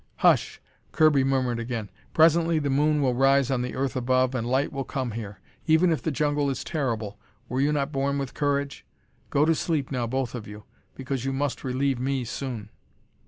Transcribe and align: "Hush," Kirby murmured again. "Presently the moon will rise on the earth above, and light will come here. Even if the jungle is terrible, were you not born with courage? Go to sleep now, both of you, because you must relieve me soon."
"Hush," 0.15 0.59
Kirby 0.93 1.23
murmured 1.23 1.59
again. 1.59 1.91
"Presently 2.11 2.57
the 2.57 2.71
moon 2.71 3.03
will 3.03 3.13
rise 3.13 3.51
on 3.51 3.61
the 3.61 3.75
earth 3.75 3.95
above, 3.95 4.33
and 4.33 4.47
light 4.49 4.73
will 4.73 4.83
come 4.83 5.11
here. 5.11 5.39
Even 5.67 5.91
if 5.91 6.01
the 6.01 6.09
jungle 6.09 6.49
is 6.49 6.63
terrible, 6.63 7.19
were 7.47 7.61
you 7.61 7.71
not 7.71 7.91
born 7.91 8.17
with 8.17 8.33
courage? 8.33 8.83
Go 9.29 9.45
to 9.45 9.53
sleep 9.53 9.91
now, 9.91 10.07
both 10.07 10.33
of 10.33 10.47
you, 10.47 10.63
because 10.95 11.23
you 11.23 11.31
must 11.33 11.63
relieve 11.63 11.99
me 11.99 12.23
soon." 12.25 12.71